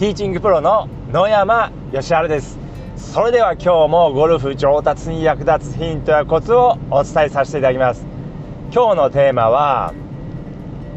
[0.00, 2.58] ティーチングプロの野山義晴です。
[2.96, 8.06] それでは今日もゴルフ上達に役立つヒントやコツをお伝えさせていただきます。
[8.72, 9.92] 今日のテーマは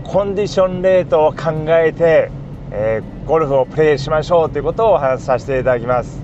[0.06, 2.32] コンディションレートを考えて、
[2.72, 6.24] えー、ゴルフをプレーしましょうということをお話しさせていただきます。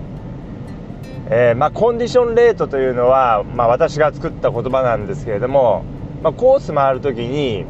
[1.29, 5.83] えー、まあ、コンディションレートというのは、まあ、私が作った言葉なんですけれども、
[6.23, 7.65] まあ、コース回る時に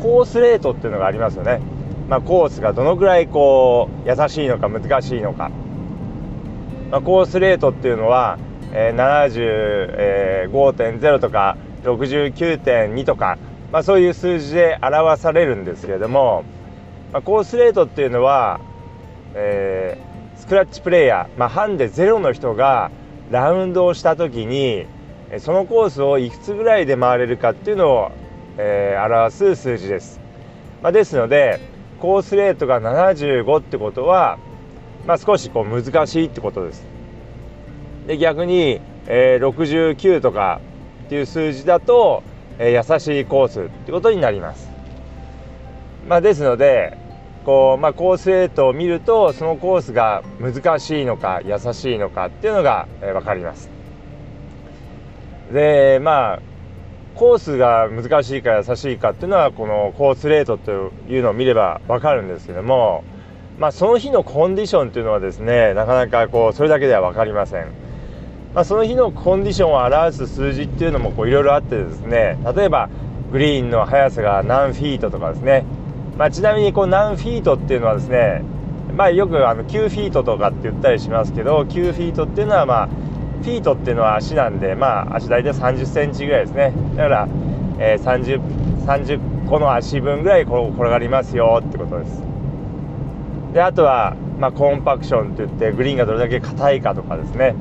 [0.00, 1.60] コースレートっていうのがありますよね、
[2.08, 5.50] まあコースがどのぐらいこう優しいのか難しいのか、
[6.90, 8.38] まあコースレートっていうのは、
[8.72, 13.38] えー、75.0とか69.2とか、
[13.72, 16.44] まあそういう数字で表されるんですけれども、
[17.12, 18.60] まあコースレートっていうのは、
[19.34, 22.90] えースクラッチプレーヤー、まあ、ハンデゼロの人が
[23.30, 24.86] ラウンドをした時に
[25.38, 28.12] そのコースをいくつぐらいで回れるかっていうのを、
[28.58, 30.20] えー、表す数字です。
[30.82, 31.58] まあ、ですので
[32.00, 34.38] コースレートが75ってことは、
[35.06, 36.84] まあ、少しこう難しいってことです。
[38.06, 40.60] で逆に、えー、69とか
[41.06, 42.22] っていう数字だと、
[42.58, 44.68] えー、優しいコースってことになります。
[46.08, 46.96] まあ、ですので
[47.44, 53.70] こう、まあ、コースレートを見るとそのコースが難しいのか優しいのかっていうのが、えー、分かります。
[55.52, 56.42] でまあ
[57.16, 63.04] コースが難しいか優しいかっていうのはこのコースレートというのを見れば分かるんですけども、
[63.58, 67.72] まあ、その日のコンディションというのはですねなかなかこうそれだけでは分かりません。
[68.54, 72.88] まあ、その日のコンディションを表す数字っていうのもいろいろあってですね例えば
[73.30, 75.66] グリーンの速さが何フィートとかですね
[76.16, 78.42] まあ、ちなみにこう何フィートっていうのはですね、
[78.94, 82.88] まあ、よくあの9フィートとかって言ったりしますけど9フィートっていうのはまあ
[83.42, 86.72] フィートっていうのは足なんでまあ足大体3 0センチぐらいですね。
[86.96, 87.28] だから、
[87.78, 88.40] えー、30,
[88.84, 92.22] 30個の足分ぐらいこう転がりますよってことです。
[93.52, 97.54] であとは、まあ、コンパクションって言ってグリーンがどれだけ硬いかとかですね、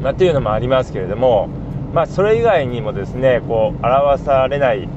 [0.00, 1.50] まあ、っていうのもありますけれども
[1.92, 4.88] まあそれ以外にもですねこう表されない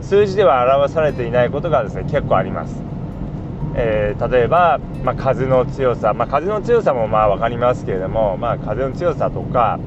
[0.00, 2.82] 数字では表されていないことがですね結構あります。
[3.80, 9.78] えー、例えば、まあ、風の強さ、まあ、風の強さもまあ分かりますけれども、まあ、風の強さとか、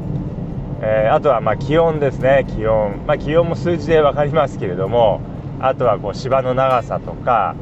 [0.81, 2.46] えー、あとはま気温ですね。
[2.47, 5.19] 気温、ま、気温も数字で分かりますけれども
[5.59, 7.53] あとはこう芝の長さとか、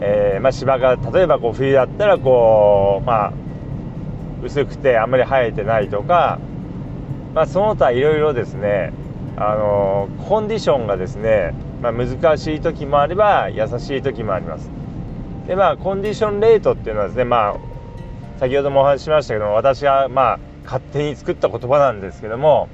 [0.00, 3.32] えー、ま芝が例えばこう冬だったらこう、まあ、
[4.44, 6.38] 薄くてあんまり生えてないとか、
[7.34, 8.92] まあ、その他いろいろですね。
[9.36, 14.79] あのコンディションがですね、ま、難しい時もあれば優しい時もあります。
[15.50, 22.68] でまあコンディションレートっていうのはですねまあ先ほどもお話ししましたけども私がまあ勝手に作った言葉なんですけども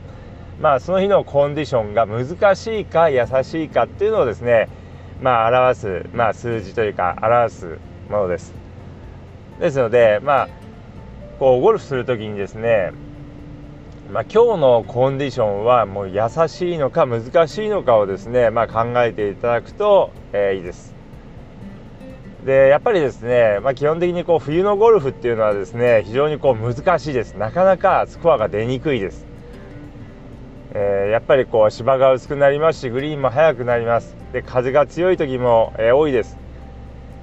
[0.60, 4.68] まあその日のコンディションが難しいか優しいかっていうのをですね
[5.22, 7.78] まあ表す、まあ、数字というか表す
[8.10, 8.52] ものです
[9.58, 10.48] ですのでまあ
[11.38, 12.92] こうゴルフする時にですね
[14.12, 20.95] まあ、今日のコンディションはもう優しいのか難しいのかをですね、まあ、考えていただくと、えー、いいです。
[22.46, 27.34] でやっぱりですね、まあ、基本的にこう冬のゴルフっていうのはですね非常にこう難しいです。
[27.34, 29.26] なかなかスコアが出にくいです、
[30.72, 34.14] えー、やっぱりこう芝が薄くなりますしグリーンも速くなります。
[34.32, 36.38] で風が強い時も、えー、多いです。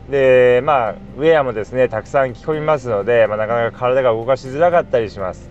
[0.10, 5.50] でまあウェアもですねたくさん着込みますので、まあ、なかなか体が動かしづらかったりします。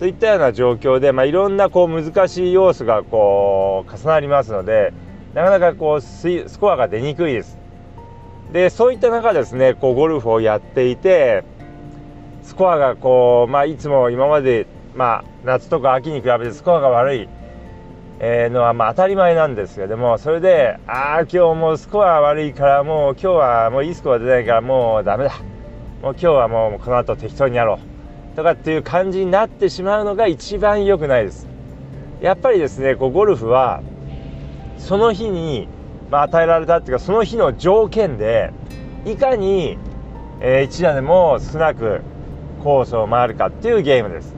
[0.00, 4.92] といったような状況で、まあ、いろんなこう難しい要素がこう重なりますので
[5.34, 7.61] なかなかこうスコアが出にくいです。
[8.52, 11.44] でそういった中ですねこうゴルフをやっていて
[12.42, 17.28] スコアがこう、まあ、いつも今まで、まあ、夏とか秋に比べてスコアが悪い、
[18.20, 25.32] えのはま当たり前なんですけどもそれでああ今日もうスコア悪いからもう今日はもういいスコア出ないからもうダメだ。
[26.02, 27.78] もう今日はもうこの後適当にやろ
[28.32, 28.36] う。
[28.36, 31.48] とかっていう感じになってしまうのが一番良くないです。
[32.20, 33.82] やっぱりですねこうゴルフは
[34.78, 35.68] その日に、
[36.12, 38.52] まあ、与えられたっていうかその日の条件で
[39.06, 39.78] いかに、
[40.42, 42.02] えー、一打でも少なく
[42.62, 44.34] コースを回るかっていうゲームです、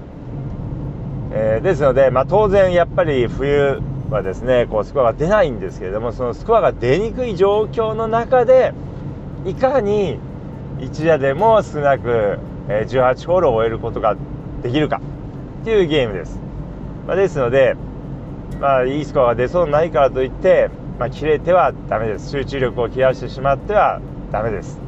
[1.33, 8.73] えー、ですので、まあ、当然やっぱり冬はですねこうスコアが出ないんですけれどもそのスコアが出にくい状況の中で
[9.45, 10.21] いかに
[10.81, 12.39] 一打でも少なく
[12.69, 14.17] え18ホールを終えることが
[14.63, 15.01] できるか
[15.63, 16.39] っていうゲームです。
[17.07, 17.77] まあ、ですので、
[18.61, 22.31] まあ、いいスコアが出そうないからといって、まあ、切れてはダメです。
[22.31, 24.01] 集中力を切らしてしまっては
[24.31, 24.81] ダメです。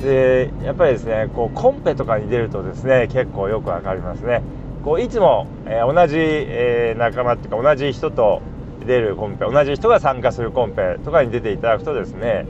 [0.00, 4.42] でやっぱりですねこうコンペとかに出るとですね結構よくわかりますね。
[4.84, 8.42] こういつも、えー、同じ、えー、仲間っていうか同じ人と
[8.86, 12.46] 出るコンペ同じ人が参加するコンペとかに出ていただくとですね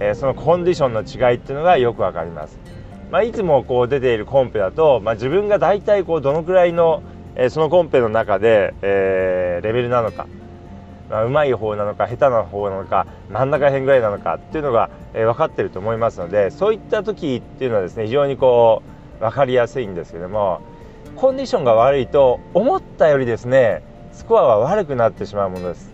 [0.00, 2.58] えー、そのコンディションの違いっていうのがよくわかります。
[3.10, 7.02] まあ、いつもこう出ているコンペだと、まあ、自分が大体こうどのくらいの、
[7.34, 10.26] え、そのコンペの中で、え、レベルなのか、
[11.10, 18.82] まあ、うまい方なのか下手な方なのか真ん中辺ぐらいなのかっていうのが、えー、分かってると思いますのでそういった時っていうのはですね非常にこ
[19.18, 20.60] う分かりやすいんですけども
[21.16, 25.90] コンディションが悪いと思ったよりですねスコアは悪くなってしまうものです。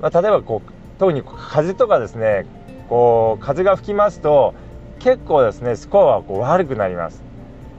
[0.00, 2.46] まあ、例えばこう特に風とかですね
[2.88, 4.54] こう風が吹きますと
[4.98, 7.22] 結構ですねスコアはこう悪くなります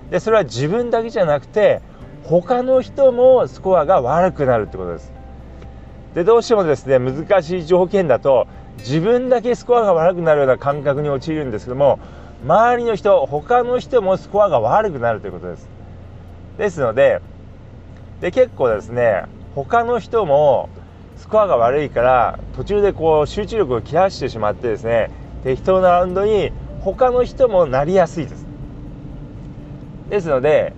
[0.09, 1.81] でそれは自分だけじゃなくて
[2.23, 5.11] 他の人もスコアが悪くなるってことです
[6.17, 8.47] でどうしてもですね難しい条件だと
[8.79, 11.99] 自分だけスコアが悪くなるような感覚に陥るんですけども
[12.43, 15.69] 周りの人他の人もスコアが悪くなるということです。
[16.57, 17.21] ですので
[18.19, 20.69] で結構ですね他の人も
[21.17, 25.11] スコアが悪いから途中でこう集中力を切らしてしまってですね
[25.43, 28.47] 適当なラウンドに他の人もなりやすいです。
[30.09, 30.73] ですので、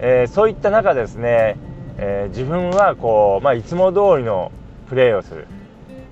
[0.00, 1.56] えー、そういった中ですね、
[1.98, 4.52] えー、自分はこう、まあ、いつも通りの
[4.88, 5.46] プレーをする、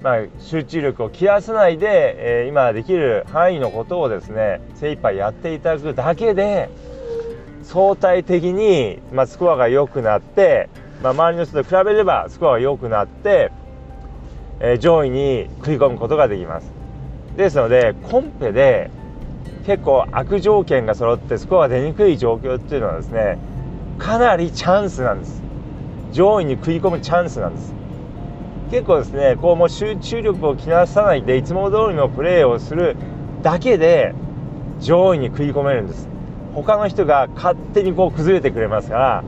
[0.02, 6.68] まあ、集中力を切らさないで、えー、今できる範囲のことをですね精一杯やっていただくだけで
[7.62, 10.68] 相対的に、まあ、スコアが良くなって
[11.02, 13.52] まあ、周りの人と比べればスコアが良くなって、
[14.60, 16.72] えー、上位に食い込むことができます。
[17.36, 18.90] ですのでコンペで
[19.66, 23.38] 結構悪条件が揃ってスコアが出にくい状況っていうのはですね
[23.98, 25.42] かなりチャンスなんです。
[26.12, 27.74] 上位に食い込むチャンスなんです。
[28.70, 32.96] 結構ですねこうもう集中力を切らさないでいつも通りのプレーをする
[33.42, 34.12] だけで
[34.80, 36.08] 上位に食い込めるんです。
[36.54, 39.24] 他の人が勝手にこう崩れてくれますから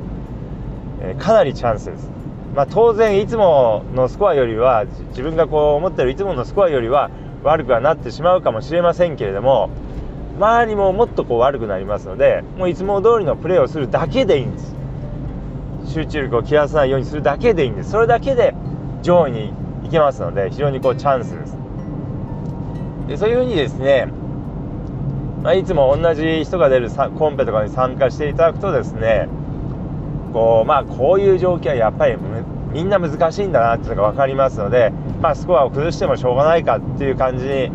[1.02, 2.10] えかなりチャンスです。
[2.54, 7.10] まあ、当然いつものスコアよりは自分がこう思ってるいつものスコアよりは
[7.44, 9.70] 悪くはなってしまうかもしれませんけれども
[10.38, 14.77] 周りももっとこう悪くなりますのでもういつも通りのプレーをするだけでいいんです。
[15.88, 18.54] 集中力を切らさないようにするだけでいいんですそれだけで
[19.02, 19.52] 上位に
[19.82, 21.56] 行けますので非常にこうチャンスです
[23.08, 24.06] でそういうふうにですね、
[25.42, 29.28] まあ、いつも同じ人が出るコンペとかに参加していただくとですね
[30.32, 32.16] こうまあこういう状況はやっぱり
[32.72, 34.90] みんな難しいんだなっていうのが分かりますので、
[35.22, 37.70] まあ、スコアを崩してもしょうがないかっていう感じに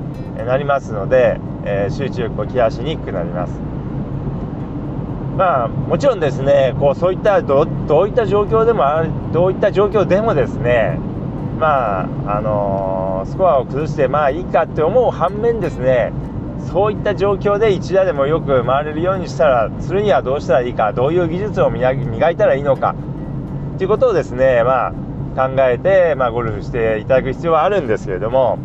[0.46, 3.73] なりますので、えー、集中力を切らしにくくなります。
[5.38, 11.00] まあ、もちろんですねこうそういったどういった状況でもあるどういった状況でもですね
[11.60, 16.12] まああのー、スコアを崩してまあいいかって思う反面ですね
[16.72, 21.92] そういった状況で一打でもよく回れるようにしたらするにはどうしたらいいかどういう技術を磨
[22.30, 22.96] いたらいいのか
[23.78, 24.92] ということをですね、まあ、
[25.36, 28.58] 考えて、まあ、ゴルフしていただく必要はあるんですけれども、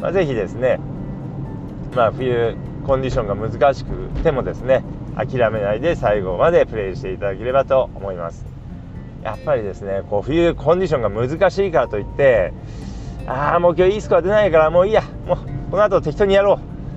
[0.00, 0.78] まあ、ぜひですね、
[1.96, 2.54] まあ、冬
[2.86, 3.90] コンディションが難しく
[4.22, 4.84] てもですね
[5.26, 8.44] 諦めないで最後までプレーしていただければと思います。
[9.22, 12.52] やっぱりですねこう冬コンディションが難しいからといって
[13.26, 15.38] ああもう今日いいスコア出ないからもういいやもう
[15.70, 16.54] この後適当にやろ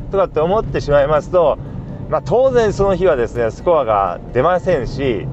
[0.10, 1.58] うとかって思ってしまいますと、
[2.10, 5.28] まあ、当然その日はですねスコアが出ませんし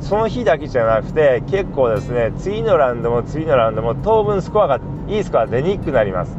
[0.00, 6.36] その日だけじゃなくて結構ですね次のラウンドも次のラウンドも当分スコアがいいスコア出にくくなります。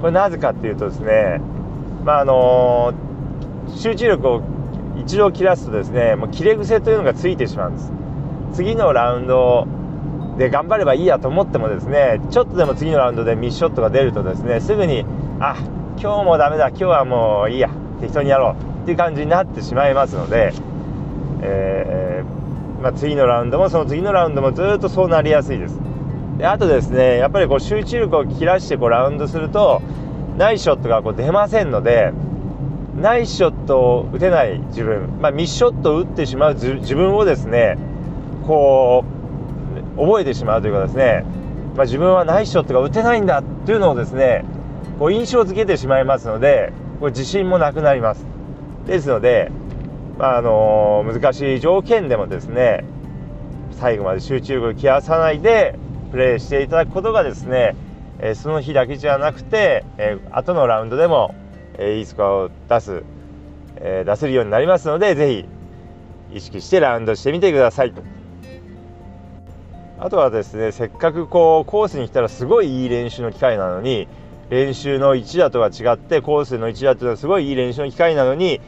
[0.00, 1.40] これなぜかっていうとですね
[2.04, 4.55] まああのー、集中力を
[5.00, 7.92] 一度切らすとですねもう切れ癖というのがついてしまうんです。
[8.52, 9.66] 次のラウンド
[10.38, 15.04] で頑張ればいいやと思ってもですねちょっとでも次のラウンドでミスショットが出るとですねすぐに
[15.40, 15.56] あ
[15.98, 20.52] 今日もダメだ今日はもういいや適当にやろうっていう感じになってしまいますので、
[21.42, 25.80] えー、まあ、次のラウンドもその次のラウンドもずっとそうなりやすいです。
[26.38, 29.80] であとですねやっぱりこう集中力を切らしてこうラウンドすると
[30.36, 32.12] ナイスショットがこう出ませんので
[33.00, 37.76] ナイスショットを打てない自分、まあ、ミスショットを打ってしまう自分をですね
[38.46, 39.04] こ
[39.96, 41.24] う覚えてしまうというかですね、
[41.76, 44.44] まあ、自分はナイスショットが打てないんだっていうのをですね
[44.98, 48.24] こう印象付けてしまいますのでこれ自信もなくなります。
[48.86, 49.50] ですので、
[50.16, 52.84] まあ、あのー、難しい条件でもですね
[53.72, 55.78] 最後まで集中力を切らさないで
[56.10, 57.76] プレーしていただくことがですね、
[58.20, 61.34] え、その日だけじゃなくて、えー、後のラウンドでも、
[61.78, 63.02] え、いいスコアを出す、
[63.76, 65.44] え出せるようになりますので是
[66.30, 67.92] 非意識してラウンドしてみてください。
[69.98, 74.08] あとはですねせっかくこうコースに来たらすごいいい練習の機会なのに
[74.50, 78.60] 練習の1打とは違ってコースの1打というのはすごいいい練習の機会なのに、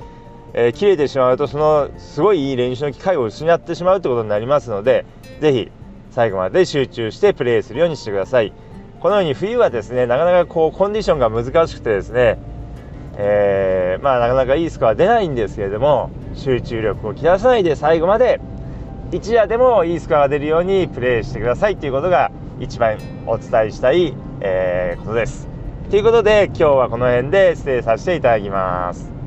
[0.54, 5.04] えー、切れてしまうとそのすごいいい練習の機会を失ってしまうということになりますので
[5.40, 5.70] 是非
[6.10, 8.52] 最後まで集中してプレーするようにしてください
[9.00, 12.38] このように冬はですねなかなかこうコンディションが難しくてですね
[13.20, 18.40] えー、まあなかなかいいスコア出ないんですけれども集中力を切らさないで最後まで
[19.10, 25.48] 一夜でもいいスコアが出るようにプレーしてくださいということが一番お伝えしたい、えー、ことです。
[25.90, 29.17] ということで今日はこの辺で失礼させていただきます。